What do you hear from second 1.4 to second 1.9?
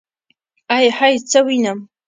وينم.